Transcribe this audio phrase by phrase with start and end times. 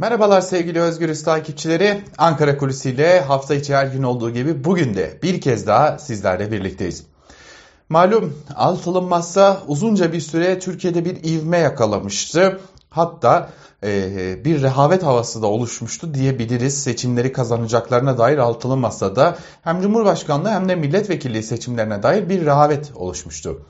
[0.00, 2.02] Merhabalar sevgili Özgürüz takipçileri.
[2.18, 6.52] Ankara Kulisi ile hafta içi her gün olduğu gibi bugün de bir kez daha sizlerle
[6.52, 7.04] birlikteyiz.
[7.88, 12.60] Malum altılı masa uzunca bir süre Türkiye'de bir ivme yakalamıştı.
[12.90, 13.50] Hatta
[13.84, 16.82] e, bir rehavet havası da oluşmuştu diyebiliriz.
[16.82, 23.62] Seçimleri kazanacaklarına dair altılı masada hem Cumhurbaşkanlığı hem de milletvekilliği seçimlerine dair bir rehavet oluşmuştu.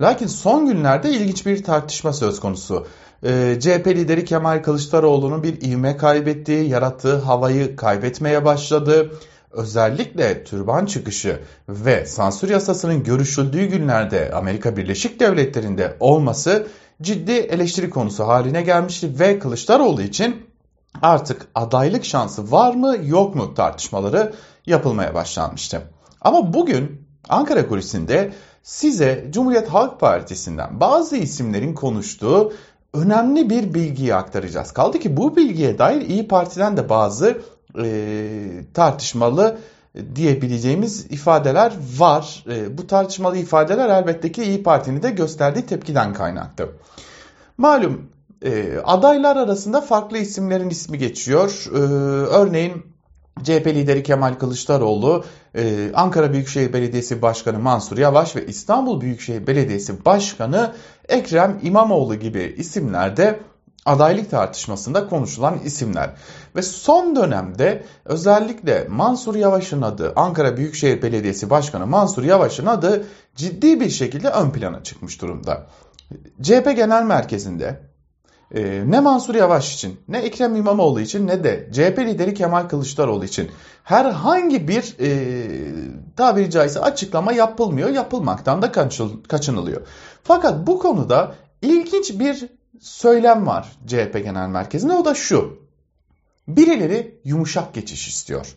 [0.00, 2.86] Lakin son günlerde ilginç bir tartışma söz konusu.
[3.22, 9.12] Ee, CHP lideri Kemal Kılıçdaroğlu'nun bir ivme kaybettiği, yarattığı havayı kaybetmeye başladı.
[9.50, 16.66] Özellikle türban çıkışı ve sansür yasasının görüşüldüğü günlerde Amerika Birleşik Devletleri'nde olması
[17.02, 20.46] ciddi eleştiri konusu haline gelmişti ve Kılıçdaroğlu için
[21.02, 24.34] artık adaylık şansı var mı yok mu tartışmaları
[24.66, 25.82] yapılmaya başlanmıştı.
[26.20, 32.52] Ama bugün Ankara kulisinde size Cumhuriyet Halk Partisi'nden bazı isimlerin konuştuğu
[32.94, 34.72] önemli bir bilgiyi aktaracağız.
[34.72, 37.38] Kaldı ki bu bilgiye dair İyi Parti'den de bazı
[37.78, 37.84] e,
[38.74, 39.58] tartışmalı
[40.14, 42.44] diyebileceğimiz ifadeler var.
[42.50, 46.68] E, bu tartışmalı ifadeler elbette ki İyi Parti'nin de gösterdiği tepkiden kaynaklı.
[47.58, 48.10] Malum
[48.42, 51.64] e, adaylar arasında farklı isimlerin ismi geçiyor.
[51.74, 51.78] E,
[52.28, 52.94] örneğin
[53.42, 55.24] CHP lideri Kemal Kılıçdaroğlu,
[55.56, 60.72] e, Ankara Büyükşehir Belediyesi Başkanı Mansur Yavaş ve İstanbul Büyükşehir Belediyesi Başkanı
[61.08, 63.40] Ekrem İmamoğlu gibi isimlerde
[63.84, 66.10] adaylık tartışmasında konuşulan isimler.
[66.56, 73.80] Ve son dönemde özellikle Mansur Yavaş'ın adı, Ankara Büyükşehir Belediyesi Başkanı Mansur Yavaş'ın adı ciddi
[73.80, 75.66] bir şekilde ön plana çıkmış durumda.
[76.42, 77.80] CHP Genel Merkezi'nde
[78.54, 83.24] ee, ne Mansur Yavaş için, ne Ekrem İmamoğlu için, ne de CHP lideri Kemal Kılıçdaroğlu
[83.24, 83.50] için
[83.84, 85.46] herhangi bir e,
[86.16, 88.72] tabiri caizse açıklama yapılmıyor, yapılmaktan da
[89.28, 89.80] kaçınılıyor.
[90.22, 92.48] Fakat bu konuda ilginç bir
[92.80, 95.64] söylem var CHP Genel Merkezi'nde o da şu.
[96.48, 98.56] Birileri yumuşak geçiş istiyor.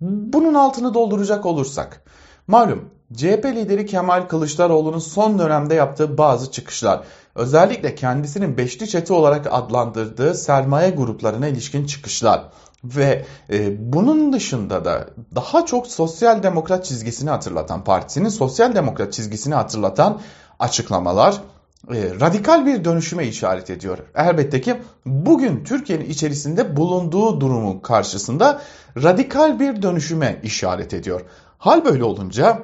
[0.00, 2.02] Bunun altını dolduracak olursak,
[2.46, 7.00] malum CHP lideri Kemal Kılıçdaroğlu'nun son dönemde yaptığı bazı çıkışlar,
[7.34, 12.44] özellikle kendisinin beşli çete olarak adlandırdığı sermaye gruplarına ilişkin çıkışlar
[12.84, 19.54] ve e, bunun dışında da daha çok sosyal demokrat çizgisini hatırlatan, partisinin sosyal demokrat çizgisini
[19.54, 20.20] hatırlatan
[20.58, 21.40] açıklamalar
[21.88, 23.98] e, radikal bir dönüşüme işaret ediyor.
[24.14, 24.76] Elbette ki
[25.06, 28.62] bugün Türkiye'nin içerisinde bulunduğu durumun karşısında
[29.02, 31.20] radikal bir dönüşüme işaret ediyor.
[31.58, 32.62] Hal böyle olunca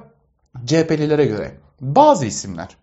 [0.67, 2.77] CHP'lilere göre bazı isimler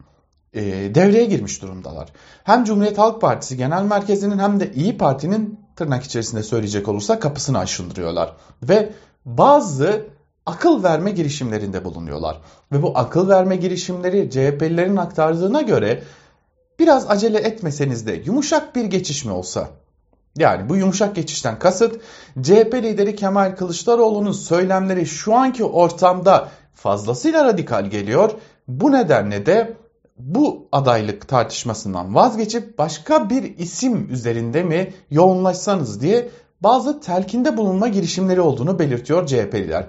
[0.53, 0.61] e,
[0.95, 2.09] devreye girmiş durumdalar.
[2.43, 7.59] Hem Cumhuriyet Halk Partisi Genel Merkezi'nin hem de İyi Parti'nin tırnak içerisinde söyleyecek olursa kapısını
[7.59, 8.33] aşındırıyorlar.
[8.63, 8.93] Ve
[9.25, 10.05] bazı
[10.45, 12.41] akıl verme girişimlerinde bulunuyorlar.
[12.72, 16.03] Ve bu akıl verme girişimleri CHP'lilerin aktardığına göre
[16.79, 19.69] biraz acele etmeseniz de yumuşak bir geçiş mi olsa?
[20.38, 22.01] Yani bu yumuşak geçişten kasıt
[22.41, 28.31] CHP lideri Kemal Kılıçdaroğlu'nun söylemleri şu anki ortamda fazlasıyla radikal geliyor.
[28.67, 29.78] Bu nedenle de
[30.17, 36.29] bu adaylık tartışmasından vazgeçip başka bir isim üzerinde mi yoğunlaşsanız diye
[36.61, 39.88] bazı telkinde bulunma girişimleri olduğunu belirtiyor CHP'liler.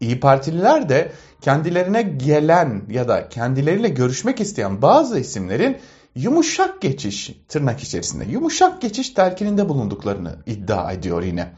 [0.00, 5.76] İyi Partililer de kendilerine gelen ya da kendileriyle görüşmek isteyen bazı isimlerin
[6.14, 11.52] yumuşak geçiş tırnak içerisinde yumuşak geçiş telkininde bulunduklarını iddia ediyor yine.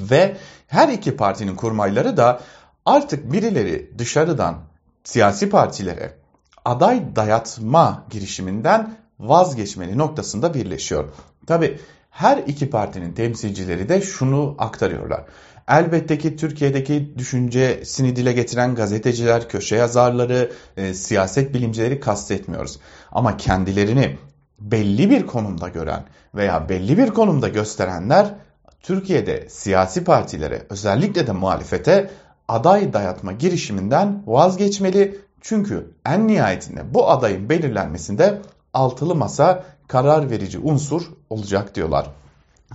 [0.00, 0.36] Ve
[0.66, 2.40] her iki partinin kurmayları da
[2.86, 4.58] artık birileri dışarıdan
[5.04, 6.18] siyasi partilere
[6.64, 11.08] aday dayatma girişiminden vazgeçmeli noktasında birleşiyor.
[11.46, 11.80] Tabi
[12.12, 15.24] her iki partinin temsilcileri de şunu aktarıyorlar.
[15.68, 22.78] Elbette ki Türkiye'deki düşüncesini dile getiren gazeteciler, köşe yazarları, e, siyaset bilimcileri kastetmiyoruz.
[23.12, 24.18] Ama kendilerini
[24.60, 28.34] belli bir konumda gören veya belli bir konumda gösterenler
[28.82, 32.10] Türkiye'de siyasi partilere özellikle de muhalefete
[32.48, 35.18] aday dayatma girişiminden vazgeçmeli.
[35.40, 38.38] Çünkü en nihayetinde bu adayın belirlenmesinde
[38.74, 42.10] altılı masa karar verici unsur olacak diyorlar.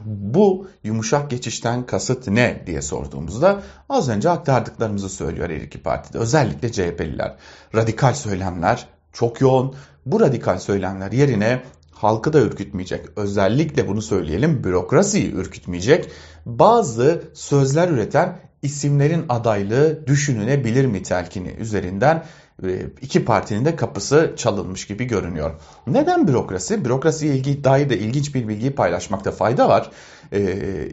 [0.06, 6.18] Bu yumuşak geçişten kasıt ne diye sorduğumuzda az önce aktardıklarımızı söylüyor her iki partide.
[6.18, 7.36] Özellikle CHP'liler.
[7.76, 9.76] Radikal söylemler çok yoğun.
[10.06, 13.06] Bu radikal söylemler yerine halkı da ürkütmeyecek.
[13.16, 16.10] Özellikle bunu söyleyelim bürokrasiyi ürkütmeyecek.
[16.46, 22.24] Bazı sözler üreten isimlerin adaylığı düşünülebilir mi telkini üzerinden
[22.64, 25.52] e, iki partinin de kapısı çalınmış gibi görünüyor.
[25.88, 26.86] Neden bürokrasi?
[26.86, 29.92] Bürokrasiye ilgi dair de ilginç bir bilgiyi paylaşmakta fayda var.
[30.34, 30.90] Ee,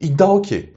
[0.00, 0.74] iddia o ki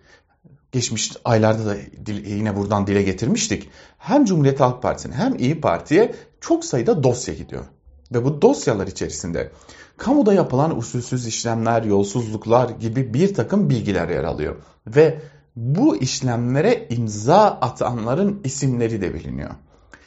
[0.71, 1.75] geçmiş aylarda da
[2.07, 3.69] yine buradan dile getirmiştik.
[3.98, 7.65] Hem Cumhuriyet Halk Partisi'ne hem İyi Parti'ye çok sayıda dosya gidiyor.
[8.13, 9.51] Ve bu dosyalar içerisinde
[9.98, 14.56] kamuda yapılan usulsüz işlemler, yolsuzluklar gibi bir takım bilgiler yer alıyor.
[14.88, 15.19] Ve
[15.60, 19.50] bu işlemlere imza atanların isimleri de biliniyor.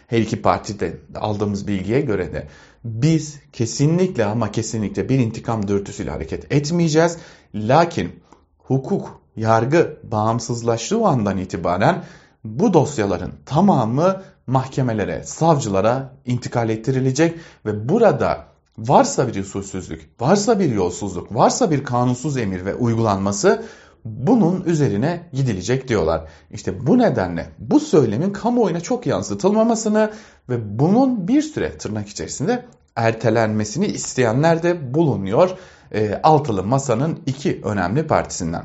[0.06, 2.48] Her iki partide aldığımız bilgiye göre de
[2.84, 7.18] biz kesinlikle ama kesinlikle bir intikam dürtüsüyle hareket etmeyeceğiz.
[7.54, 8.20] Lakin
[8.58, 12.04] hukuk, yargı bağımsızlaştığı andan itibaren
[12.44, 18.44] bu dosyaların tamamı mahkemelere, savcılara intikal ettirilecek ve burada
[18.78, 23.64] varsa bir usulsüzlük, varsa bir yolsuzluk, varsa bir kanunsuz emir ve uygulanması
[24.04, 26.28] bunun üzerine gidilecek diyorlar.
[26.50, 30.12] İşte bu nedenle bu söylemin kamuoyuna çok yansıtılmamasını
[30.48, 32.64] ve bunun bir süre tırnak içerisinde
[32.96, 35.50] ertelenmesini isteyenler de bulunuyor.
[35.92, 38.64] E, altılı Masa'nın iki önemli partisinden.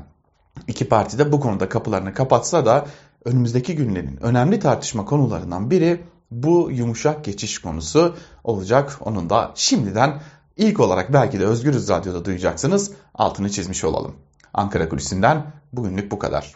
[0.67, 2.85] İki parti de bu konuda kapılarını kapatsa da
[3.25, 6.01] önümüzdeki günlerin önemli tartışma konularından biri
[6.31, 8.97] bu yumuşak geçiş konusu olacak.
[9.01, 10.21] Onun da şimdiden
[10.57, 12.91] ilk olarak belki de Özgürüz Radyo'da duyacaksınız.
[13.13, 14.15] Altını çizmiş olalım.
[14.57, 15.43] Ankara Kulisi'nden
[15.73, 16.45] bugünlük bu kadar.